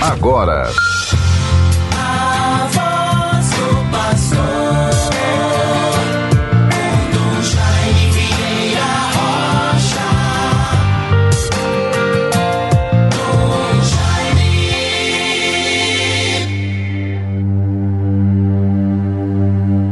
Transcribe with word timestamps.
agora. 0.00 0.70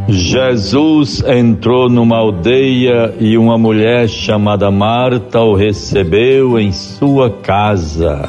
Jesus 0.08 1.22
entrou 1.26 1.88
numa 1.88 2.18
aldeia 2.18 3.14
e 3.18 3.36
uma 3.36 3.58
mulher 3.58 4.08
chamada 4.08 4.70
Marta 4.70 5.40
o 5.40 5.54
recebeu 5.54 6.58
em 6.58 6.72
sua 6.72 7.30
casa, 7.30 8.28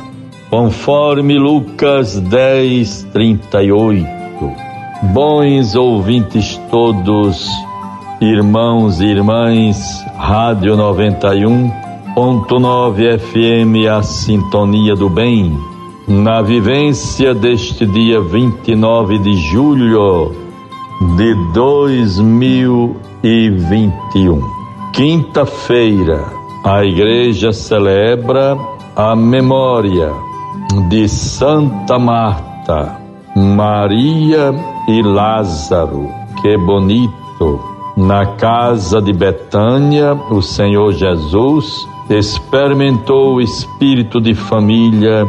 conforme 0.50 1.38
Lucas 1.38 2.20
10, 2.20 3.04
38. 3.14 4.18
Bons 5.14 5.76
ouvintes 5.76 6.60
todos, 6.72 7.48
irmãos 8.20 9.00
e 9.00 9.06
irmãs, 9.06 10.04
Rádio 10.18 10.76
91.9 10.76 13.20
FM, 13.20 13.88
a 13.90 14.02
sintonia 14.02 14.96
do 14.96 15.08
bem. 15.10 15.56
Na 16.08 16.42
vivência 16.42 17.36
deste 17.36 17.86
dia 17.86 18.20
29 18.22 19.20
de 19.20 19.34
julho 19.34 20.34
de 21.18 21.36
2021. 21.54 24.42
Quinta-feira, 24.94 26.26
a 26.64 26.86
igreja 26.86 27.52
celebra 27.52 28.58
a 28.96 29.14
memória 29.16 30.27
de 30.90 31.08
Santa 31.08 31.98
Marta, 31.98 33.00
Maria 33.36 34.54
e 34.88 35.02
Lázaro. 35.02 36.10
Que 36.42 36.58
bonito! 36.58 37.60
Na 37.96 38.26
casa 38.36 39.02
de 39.02 39.12
Betânia, 39.12 40.14
o 40.30 40.42
Senhor 40.42 40.94
Jesus 40.94 41.88
experimentou 42.10 43.36
o 43.36 43.42
espírito 43.42 44.22
de 44.22 44.36
família 44.36 45.26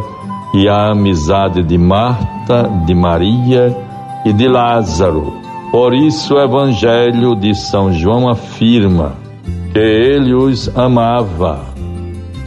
e 0.55 0.69
a 0.69 0.91
amizade 0.91 1.63
de 1.63 1.79
Marta, 1.79 2.71
de 2.85 2.95
Maria 2.95 3.77
e 4.25 4.33
de 4.33 4.47
Lázaro 4.47 5.49
por 5.71 5.93
isso 5.93 6.35
o 6.35 6.41
Evangelho 6.41 7.35
de 7.37 7.55
São 7.55 7.93
João 7.93 8.29
afirma 8.29 9.17
que 9.71 9.79
ele 9.79 10.33
os 10.33 10.75
amava, 10.75 11.61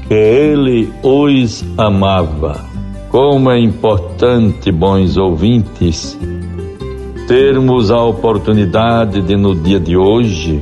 que 0.08 0.14
ele 0.14 0.92
os 1.04 1.64
amava. 1.78 2.71
Como 3.12 3.52
é 3.52 3.60
importante, 3.60 4.72
bons 4.72 5.18
ouvintes, 5.18 6.18
termos 7.28 7.92
a 7.92 8.02
oportunidade 8.02 9.22
de, 9.22 9.36
no 9.36 9.54
dia 9.54 9.82
de 9.82 9.98
hoje, 9.98 10.62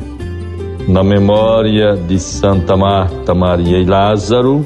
na 0.88 1.04
memória 1.04 1.96
de 1.96 2.18
Santa 2.18 2.76
Marta, 2.76 3.36
Maria 3.36 3.78
e 3.78 3.86
Lázaro, 3.86 4.66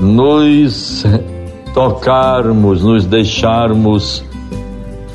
nos 0.00 1.04
tocarmos, 1.72 2.82
nos 2.82 3.06
deixarmos 3.06 4.24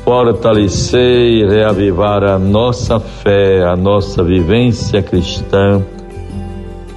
fortalecer 0.06 1.28
e 1.28 1.46
reavivar 1.46 2.24
a 2.24 2.38
nossa 2.38 2.98
fé, 2.98 3.66
a 3.66 3.76
nossa 3.76 4.24
vivência 4.24 5.02
cristã, 5.02 5.84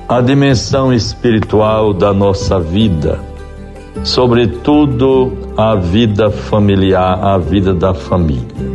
a 0.07 0.21
dimensão 0.21 0.93
espiritual 0.93 1.93
da 1.93 2.13
nossa 2.13 2.57
vida, 2.61 3.30
sobretudo 4.03 5.31
a 5.57 5.75
vida 5.75 6.29
familiar, 6.29 7.19
a 7.23 7.37
vida 7.37 7.73
da 7.73 7.93
família. 7.93 8.71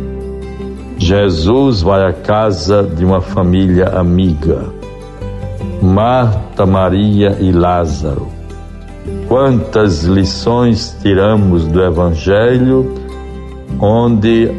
Jesus 0.97 1.81
vai 1.81 2.05
à 2.05 2.13
casa 2.13 2.83
de 2.83 3.05
uma 3.05 3.21
família 3.21 3.89
amiga, 3.89 4.65
Marta, 5.81 6.65
Maria 6.65 7.37
e 7.39 7.51
Lázaro. 7.51 8.27
Quantas 9.27 10.03
lições 10.03 10.97
tiramos 11.01 11.65
do 11.67 11.83
Evangelho? 11.83 13.07
onde 13.79 14.51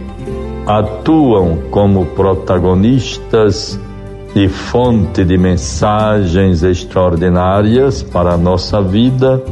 atuam 0.66 1.58
como 1.70 2.06
protagonistas 2.06 3.80
e 4.34 4.48
fonte 4.48 5.24
de 5.24 5.38
mensagens 5.38 6.62
extraordinárias 6.62 8.02
para 8.02 8.34
a 8.34 8.36
nossa 8.36 8.80
vida, 8.80 9.42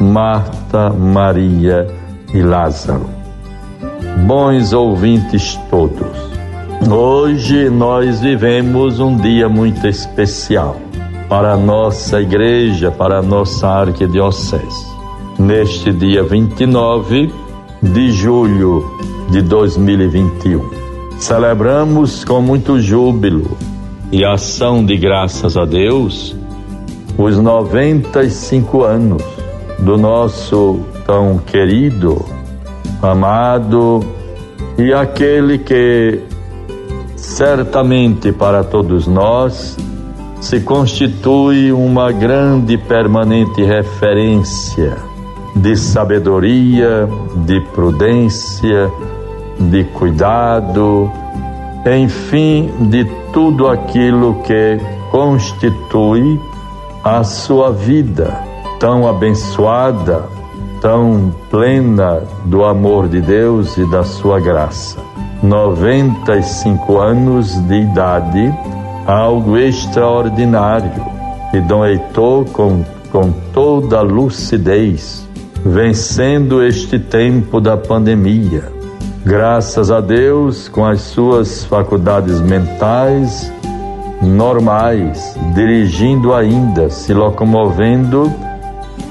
Marta, 0.00 0.88
Maria 0.88 1.86
e 2.32 2.40
Lázaro. 2.40 3.04
Bons 4.26 4.72
ouvintes 4.72 5.60
todos, 5.68 6.08
hoje 6.90 7.68
nós 7.68 8.18
vivemos 8.18 8.98
um 8.98 9.14
dia 9.14 9.46
muito 9.46 9.86
especial 9.86 10.78
para 11.28 11.52
a 11.52 11.56
nossa 11.56 12.18
igreja, 12.18 12.90
para 12.90 13.18
a 13.18 13.22
nossa 13.22 13.68
arquidiocese. 13.68 14.86
Neste 15.38 15.92
dia 15.92 16.22
29, 16.22 17.30
de 17.82 18.10
julho 18.10 18.82
de 19.30 19.42
2021. 19.42 20.70
Celebramos 21.18 22.24
com 22.24 22.40
muito 22.40 22.80
júbilo 22.80 23.54
e 24.10 24.24
ação 24.24 24.82
de 24.82 24.96
graças 24.96 25.58
a 25.58 25.66
Deus 25.66 26.34
os 27.18 27.38
95 27.38 28.82
anos 28.82 29.39
do 29.80 29.96
nosso 29.96 30.80
tão 31.06 31.38
querido, 31.38 32.24
amado 33.02 34.00
e 34.76 34.92
aquele 34.92 35.58
que 35.58 36.20
certamente 37.16 38.32
para 38.32 38.62
todos 38.62 39.06
nós 39.06 39.76
se 40.40 40.60
constitui 40.60 41.72
uma 41.72 42.12
grande 42.12 42.76
permanente 42.76 43.62
referência 43.62 44.96
de 45.56 45.76
sabedoria, 45.76 47.08
de 47.46 47.60
prudência, 47.72 48.90
de 49.58 49.84
cuidado, 49.84 51.10
enfim, 51.86 52.70
de 52.88 53.04
tudo 53.32 53.68
aquilo 53.68 54.42
que 54.42 54.78
constitui 55.10 56.40
a 57.02 57.24
sua 57.24 57.72
vida 57.72 58.49
tão 58.80 59.06
abençoada, 59.06 60.24
tão 60.80 61.32
plena 61.50 62.22
do 62.46 62.64
amor 62.64 63.08
de 63.08 63.20
Deus 63.20 63.76
e 63.76 63.84
da 63.84 64.02
sua 64.02 64.40
graça. 64.40 64.98
95 65.42 66.98
anos 66.98 67.54
de 67.66 67.82
idade, 67.82 68.52
algo 69.06 69.58
extraordinário. 69.58 71.04
E 71.52 71.60
Dom 71.60 71.84
Heitor, 71.84 72.46
com, 72.46 72.82
com 73.12 73.30
toda 73.52 73.98
a 73.98 74.02
lucidez, 74.02 75.28
vencendo 75.64 76.64
este 76.64 76.98
tempo 76.98 77.60
da 77.60 77.76
pandemia. 77.76 78.72
Graças 79.26 79.90
a 79.90 80.00
Deus, 80.00 80.68
com 80.68 80.86
as 80.86 81.02
suas 81.02 81.64
faculdades 81.64 82.40
mentais 82.40 83.52
normais, 84.22 85.36
dirigindo 85.54 86.32
ainda, 86.32 86.88
se 86.88 87.12
locomovendo 87.12 88.32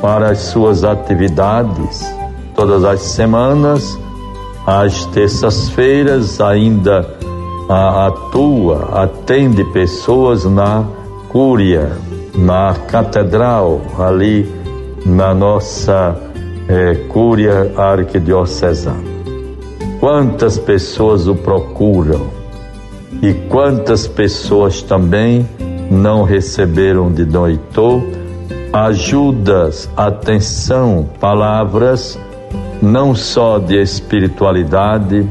para 0.02 0.32
as 0.32 0.40
suas 0.40 0.84
atividades. 0.84 2.02
Todas 2.56 2.84
as 2.84 3.02
semanas, 3.02 3.98
às 4.66 5.06
terças-feiras 5.06 6.42
ainda 6.42 7.18
atua, 7.70 8.90
atende 9.04 9.64
pessoas 9.66 10.46
na 10.46 10.84
Cúria, 11.30 11.92
na 12.36 12.74
Catedral, 12.88 13.82
ali 13.98 14.52
na 15.06 15.34
nossa 15.34 16.16
é, 16.68 16.96
Cúria 17.08 17.72
Arquidiocesana. 17.78 19.20
Quantas 20.00 20.58
pessoas 20.58 21.28
o 21.28 21.36
procuram? 21.36 22.28
E 23.22 23.34
quantas 23.50 24.08
pessoas 24.08 24.82
também 24.82 25.48
não 25.92 26.24
receberam 26.24 27.12
de 27.12 27.26
Dom 27.26 27.48
Heitor 27.48 28.02
ajudas, 28.72 29.90
atenção, 29.98 31.08
palavras 31.20 32.20
não 32.82 33.14
só 33.14 33.60
de 33.60 33.76
espiritualidade, 33.82 35.28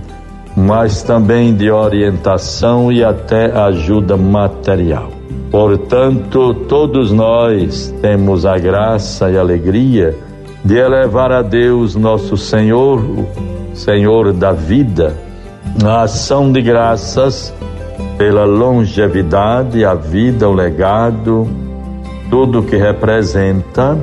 mas 0.57 1.03
também 1.03 1.55
de 1.55 1.71
orientação 1.71 2.91
e 2.93 3.03
até 3.03 3.57
ajuda 3.57 4.17
material. 4.17 5.11
Portanto, 5.51 6.53
todos 6.69 7.11
nós 7.11 7.95
temos 8.03 8.45
a 8.45 8.59
graça 8.59 9.31
e 9.31 9.39
alegria 9.39 10.15
de 10.65 10.77
elevar 10.77 11.33
a 11.33 11.43
Deus 11.43 11.95
nosso 11.95 12.37
Senhor, 12.37 13.01
o 13.01 13.27
Senhor 13.75 14.33
da 14.33 14.53
vida, 14.53 15.17
a 15.85 16.03
ação 16.03 16.53
de 16.53 16.61
graças 16.61 17.55
pela 18.19 18.45
longevidade, 18.45 19.85
a 19.85 19.95
vida, 19.95 20.49
o 20.49 20.53
legado, 20.53 21.49
tudo 22.31 22.63
que 22.63 22.77
representa 22.77 23.99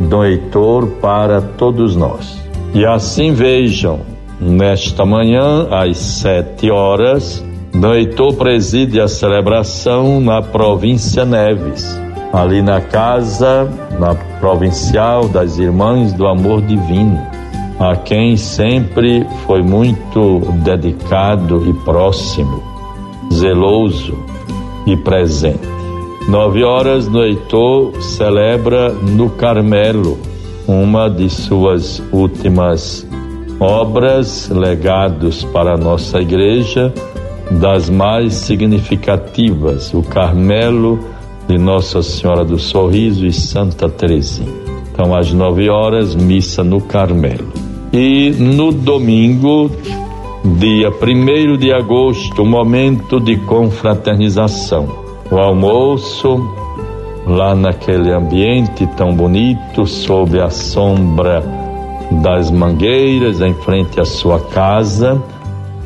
Dom 0.00 0.24
Heitor 0.24 0.86
para 1.00 1.40
todos 1.40 1.96
nós. 1.96 2.40
E 2.74 2.84
assim 2.84 3.32
vejam, 3.32 4.00
nesta 4.40 5.04
manhã, 5.04 5.68
às 5.70 5.98
sete 5.98 6.70
horas, 6.70 7.44
Noitor 7.74 8.34
preside 8.34 9.00
a 9.00 9.08
celebração 9.08 10.20
na 10.20 10.42
província 10.42 11.24
Neves, 11.24 11.86
ali 12.32 12.60
na 12.60 12.82
casa, 12.82 13.66
na 13.98 14.14
provincial 14.40 15.26
das 15.28 15.58
Irmãs 15.58 16.12
do 16.12 16.26
Amor 16.26 16.60
Divino, 16.60 17.18
a 17.80 17.96
quem 17.96 18.36
sempre 18.36 19.26
foi 19.46 19.62
muito 19.62 20.40
dedicado 20.62 21.66
e 21.66 21.72
próximo, 21.84 22.62
zeloso 23.32 24.18
e 24.86 24.94
presente. 24.96 25.81
Nove 26.28 26.62
horas, 26.62 27.08
Noitor 27.08 28.00
celebra 28.00 28.90
no 28.92 29.28
Carmelo 29.30 30.18
uma 30.66 31.08
de 31.08 31.28
suas 31.28 32.02
últimas 32.12 33.06
obras, 33.58 34.48
legados 34.48 35.44
para 35.44 35.74
a 35.74 35.76
nossa 35.76 36.20
igreja, 36.20 36.92
das 37.50 37.90
mais 37.90 38.34
significativas, 38.34 39.92
o 39.92 40.02
Carmelo 40.02 40.98
de 41.48 41.58
Nossa 41.58 42.02
Senhora 42.02 42.44
do 42.44 42.58
Sorriso 42.58 43.26
e 43.26 43.32
Santa 43.32 43.88
Teresinha. 43.88 44.62
Então, 44.92 45.14
às 45.14 45.32
nove 45.32 45.68
horas, 45.68 46.14
missa 46.14 46.62
no 46.62 46.80
Carmelo. 46.80 47.52
E 47.92 48.30
no 48.30 48.72
domingo, 48.72 49.70
dia 50.58 50.90
1 50.90 51.56
de 51.56 51.72
agosto, 51.72 52.44
momento 52.44 53.20
de 53.20 53.36
confraternização. 53.38 55.01
O 55.32 55.38
almoço, 55.38 56.46
lá 57.26 57.54
naquele 57.54 58.12
ambiente 58.12 58.86
tão 58.98 59.14
bonito, 59.14 59.86
sob 59.86 60.38
a 60.38 60.50
sombra 60.50 61.42
das 62.20 62.50
mangueiras, 62.50 63.40
em 63.40 63.54
frente 63.54 63.98
à 63.98 64.04
sua 64.04 64.38
casa, 64.38 65.18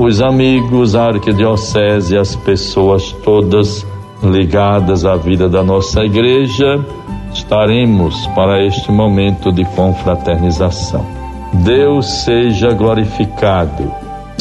os 0.01 0.21
amigos, 0.21 0.97
a 0.97 1.05
arquidiocese, 1.11 2.19
as 2.19 2.35
pessoas 2.35 3.13
todas 3.23 3.87
ligadas 4.21 5.05
à 5.05 5.15
vida 5.15 5.49
da 5.49 5.63
nossa 5.63 6.01
igreja, 6.03 6.85
estaremos 7.33 8.27
para 8.35 8.67
este 8.67 8.91
momento 8.91 9.53
de 9.53 9.65
confraternização. 9.77 11.07
Deus 11.53 12.25
seja 12.25 12.73
glorificado. 12.73 13.93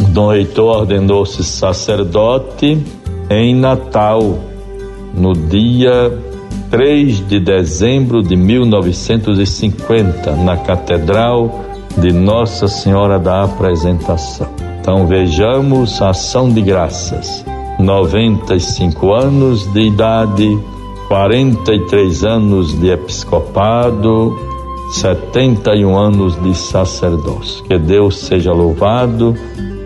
Dom 0.07 0.33
Heitor 0.33 0.79
ordenou-se 0.79 1.43
sacerdote 1.43 2.83
em 3.29 3.53
Natal, 3.53 4.54
no 5.15 5.33
dia 5.33 6.11
3 6.69 7.27
de 7.27 7.39
dezembro 7.39 8.21
de 8.21 8.35
1950, 8.35 10.35
na 10.35 10.57
Catedral 10.57 11.65
de 11.97 12.11
Nossa 12.11 12.67
Senhora 12.67 13.17
da 13.17 13.43
Apresentação. 13.43 14.47
Então 14.79 15.07
vejamos 15.07 16.01
a 16.01 16.09
ação 16.09 16.49
de 16.49 16.61
graças. 16.61 17.43
95 17.79 19.13
anos 19.13 19.65
de 19.73 19.81
idade, 19.81 20.57
43 21.07 22.23
anos 22.23 22.79
de 22.79 22.89
episcopado, 22.89 24.37
71 24.91 25.97
anos 25.97 26.41
de 26.41 26.55
sacerdócio. 26.55 27.63
Que 27.63 27.77
Deus 27.77 28.19
seja 28.19 28.53
louvado 28.53 29.35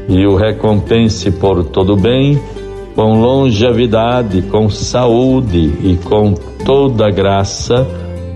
e 0.08 0.26
o 0.26 0.36
recompense 0.36 1.32
por 1.32 1.64
todo 1.64 1.96
bem, 1.96 2.40
com 3.00 3.22
longevidade, 3.22 4.42
com 4.42 4.70
saúde 4.70 5.74
e 5.82 5.98
com 6.04 6.34
toda 6.66 7.08
a 7.08 7.10
graça 7.10 7.88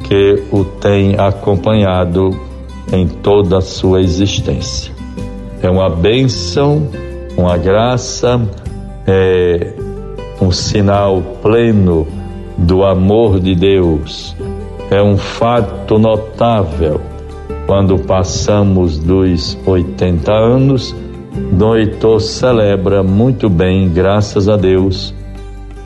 que 0.07 0.41
o 0.53 0.63
tem 0.63 1.19
acompanhado 1.19 2.29
em 2.93 3.05
toda 3.05 3.57
a 3.57 3.61
sua 3.61 3.99
existência. 3.99 4.93
É 5.61 5.69
uma 5.69 5.89
bênção, 5.89 6.87
uma 7.35 7.57
graça, 7.57 8.39
é 9.05 9.73
um 10.39 10.49
sinal 10.49 11.21
pleno 11.41 12.07
do 12.57 12.85
amor 12.85 13.41
de 13.41 13.55
Deus. 13.55 14.33
É 14.89 15.03
um 15.03 15.17
fato 15.17 15.99
notável 15.99 17.01
quando 17.67 17.99
passamos 17.99 18.97
dos 18.97 19.57
80 19.65 20.31
anos. 20.31 20.95
Heitor 21.75 22.21
celebra 22.21 23.01
muito 23.01 23.49
bem, 23.49 23.89
graças 23.89 24.47
a 24.47 24.55
Deus, 24.55 25.13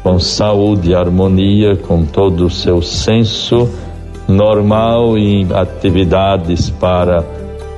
com 0.04 0.20
saúde 0.20 0.92
e 0.92 0.96
harmonia, 0.96 1.76
com 1.76 2.04
todo 2.06 2.46
o 2.46 2.50
seu 2.50 2.82
senso 2.82 3.70
normal 4.28 5.18
em 5.18 5.48
atividades 5.54 6.70
para 6.70 7.24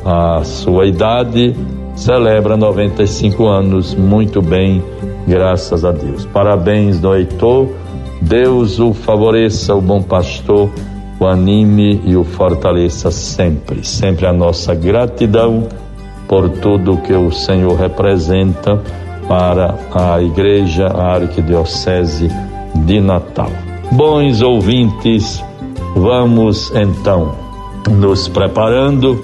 a 0.04 0.44
sua 0.44 0.88
idade, 0.88 1.56
celebra 1.96 2.58
95 2.58 3.46
anos 3.46 3.94
muito 3.94 4.42
bem, 4.42 4.84
graças 5.28 5.86
a 5.86 5.92
Deus. 5.92 6.26
Parabéns, 6.26 7.00
do 7.00 7.16
Heitor. 7.16 7.68
Deus 8.22 8.80
o 8.80 8.94
favoreça, 8.94 9.74
o 9.76 9.82
bom 9.82 10.02
pastor, 10.02 10.70
o 11.20 11.26
anime 11.26 12.02
e 12.04 12.18
o 12.18 12.24
fortaleça 12.24 13.12
sempre. 13.12 13.86
Sempre 13.86 14.26
a 14.26 14.34
nossa 14.34 14.74
gratidão 14.76 15.68
por 16.30 16.48
tudo 16.50 17.02
que 17.02 17.14
o 17.14 17.30
Senhor 17.32 17.76
representa 17.76 18.82
para 19.28 19.76
a 19.94 20.22
Igreja 20.22 20.88
a 20.88 21.16
Arquidiocese 21.16 22.30
de 22.86 23.02
Natal. 23.02 23.52
Bons 23.92 24.42
ouvintes, 24.42 25.44
Vamos 25.96 26.72
então 26.76 27.36
nos 27.90 28.28
preparando 28.28 29.22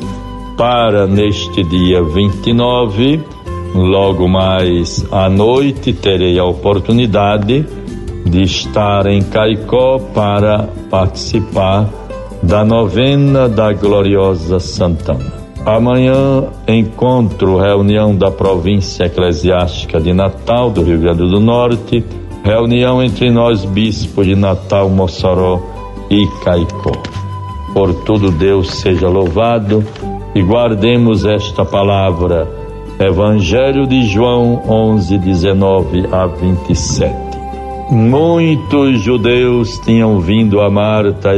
para 0.57 1.05
neste 1.05 1.63
dia 1.63 2.03
29, 2.03 3.21
logo 3.73 4.27
mais 4.27 5.05
à 5.11 5.29
noite, 5.29 5.93
terei 5.93 6.39
a 6.39 6.45
oportunidade 6.45 7.65
de 8.25 8.41
estar 8.41 9.05
em 9.05 9.21
Caicó 9.21 9.99
para 9.99 10.67
participar 10.89 11.87
da 12.41 12.65
novena 12.65 13.47
da 13.47 13.71
Gloriosa 13.71 14.59
Santana. 14.59 15.34
Amanhã 15.65 16.43
encontro 16.67 17.57
reunião 17.57 18.15
da 18.15 18.29
província 18.29 19.05
eclesiástica 19.05 19.99
de 19.99 20.13
Natal 20.13 20.69
do 20.69 20.83
Rio 20.83 20.99
Grande 20.99 21.27
do 21.27 21.39
Norte, 21.39 22.05
reunião 22.43 23.01
entre 23.01 23.31
nós 23.31 23.65
bispos 23.65 24.27
de 24.27 24.35
Natal, 24.35 24.87
Mossoró 24.91 25.59
e 26.07 26.27
Caicó. 26.43 26.91
Por 27.73 27.95
tudo 28.03 28.29
Deus 28.29 28.75
seja 28.75 29.09
louvado 29.09 29.83
e 30.35 30.41
guardemos 30.43 31.25
esta 31.25 31.65
palavra. 31.65 32.47
Evangelho 32.99 33.87
de 33.87 34.03
João 34.03 34.61
11, 34.69 35.17
19 35.17 36.07
a 36.11 36.27
27. 36.27 37.15
Muitos 37.89 39.01
judeus 39.01 39.79
tinham 39.79 40.19
vindo 40.19 40.61
a 40.61 40.69
Marta 40.69 41.31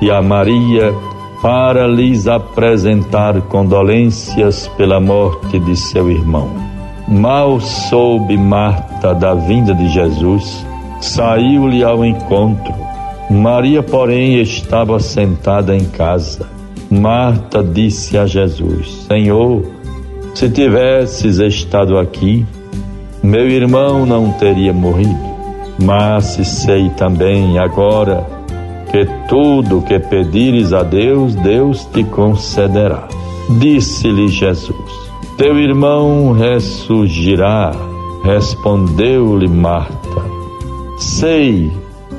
e 0.00 0.10
a 0.10 0.22
Maria 0.22 0.94
para 1.42 1.86
lhes 1.86 2.26
apresentar 2.26 3.40
condolências 3.42 4.68
pela 4.76 5.00
morte 5.00 5.58
de 5.58 5.76
seu 5.76 6.10
irmão. 6.10 6.50
Mal 7.08 7.60
soube 7.60 8.36
Marta 8.36 9.14
da 9.14 9.34
vinda 9.34 9.74
de 9.74 9.88
Jesus, 9.88 10.66
saiu-lhe 11.00 11.84
ao 11.84 12.04
encontro 12.04 12.86
Maria, 13.28 13.82
porém, 13.82 14.40
estava 14.40 15.00
sentada 15.00 15.74
em 15.74 15.84
casa. 15.84 16.48
Marta 16.88 17.62
disse 17.62 18.16
a 18.16 18.24
Jesus: 18.24 19.04
Senhor, 19.08 19.64
se 20.32 20.48
tivesses 20.48 21.38
estado 21.38 21.98
aqui, 21.98 22.46
meu 23.22 23.48
irmão 23.48 24.06
não 24.06 24.30
teria 24.32 24.72
morrido. 24.72 25.36
Mas 25.82 26.24
sei 26.24 26.88
também 26.90 27.58
agora 27.58 28.24
que 28.96 29.06
tudo 29.28 29.82
que 29.82 29.98
pedires 29.98 30.72
a 30.72 30.82
Deus, 30.82 31.34
Deus 31.34 31.84
te 31.92 32.02
concederá. 32.02 33.06
Disse-lhe 33.58 34.28
Jesus: 34.28 34.74
Teu 35.36 35.58
irmão 35.58 36.32
ressurgirá. 36.32 37.72
Respondeu-lhe 38.24 39.48
Marta: 39.48 40.22
Sei 40.96 41.70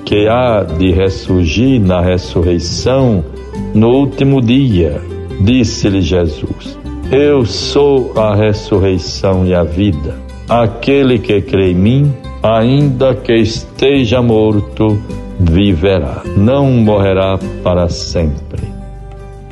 que 0.06 0.28
há 0.28 0.62
de 0.62 0.92
ressurgir 0.92 1.82
na 1.82 2.00
ressurreição 2.00 3.26
no 3.74 3.90
último 3.90 4.40
dia. 4.40 5.02
Disse-lhe 5.42 6.02
Jesus: 6.02 6.78
Eu 7.12 7.44
sou 7.44 8.14
a 8.16 8.36
ressurreição 8.36 9.48
e 9.48 9.56
a 9.56 9.64
vida. 9.64 10.16
Aquele 10.48 11.18
que 11.18 11.42
crê 11.42 11.72
em 11.72 11.76
mim, 11.76 12.14
ainda 12.42 13.16
que 13.16 13.34
esteja 13.36 14.22
morto, 14.22 15.00
viverá, 15.40 16.24
não 16.36 16.70
morrerá 16.72 17.38
para 17.64 17.90
sempre. 17.90 18.64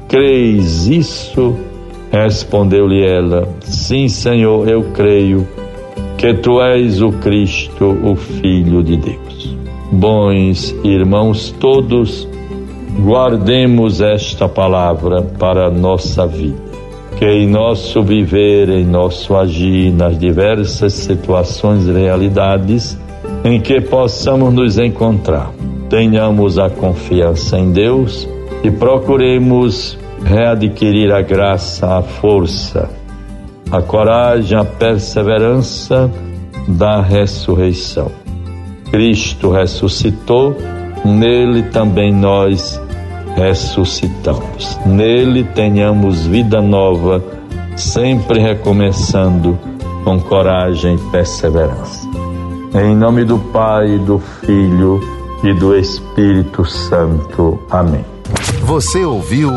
Creis 0.07 0.87
isso? 0.87 1.55
Respondeu-lhe 2.11 3.05
ela: 3.05 3.47
Sim, 3.61 4.07
Senhor, 4.07 4.67
eu 4.69 4.83
creio 4.93 5.47
que 6.17 6.33
tu 6.33 6.61
és 6.61 7.01
o 7.01 7.11
Cristo, 7.11 7.97
o 8.03 8.15
Filho 8.15 8.83
de 8.83 8.97
Deus. 8.97 9.55
Bons 9.91 10.75
irmãos 10.83 11.53
todos, 11.59 12.27
guardemos 12.99 14.01
esta 14.01 14.47
palavra 14.47 15.21
para 15.21 15.67
a 15.67 15.71
nossa 15.71 16.25
vida. 16.25 16.74
Que 17.17 17.25
em 17.25 17.47
nosso 17.47 18.03
viver, 18.03 18.69
em 18.69 18.85
nosso 18.85 19.35
agir, 19.35 19.91
nas 19.91 20.17
diversas 20.17 20.93
situações 20.93 21.87
e 21.87 21.91
realidades 21.91 22.97
em 23.43 23.59
que 23.61 23.79
possamos 23.79 24.53
nos 24.53 24.77
encontrar, 24.77 25.51
tenhamos 25.89 26.57
a 26.57 26.69
confiança 26.69 27.57
em 27.57 27.71
Deus 27.71 28.27
e 28.63 28.71
procuremos 28.71 29.97
readquirir 30.23 31.11
a 31.13 31.21
graça, 31.21 31.97
a 31.97 32.01
força, 32.01 32.89
a 33.71 33.81
coragem, 33.81 34.57
a 34.57 34.65
perseverança 34.65 36.11
da 36.67 37.01
ressurreição. 37.01 38.11
Cristo 38.91 39.51
ressuscitou, 39.51 40.55
nele 41.03 41.63
também 41.63 42.11
nós 42.11 42.81
ressuscitamos. 43.35 44.79
Nele 44.85 45.43
tenhamos 45.43 46.25
vida 46.25 46.61
nova, 46.61 47.23
sempre 47.75 48.39
recomeçando 48.39 49.57
com 50.03 50.19
coragem 50.19 50.95
e 50.95 51.11
perseverança. 51.11 52.07
Em 52.73 52.95
nome 52.95 53.23
do 53.23 53.37
Pai, 53.37 53.97
do 53.99 54.19
Filho 54.19 54.99
e 55.43 55.53
do 55.53 55.75
Espírito 55.75 56.65
Santo. 56.65 57.59
Amém. 57.69 58.03
Você 58.63 59.05
ouviu 59.05 59.51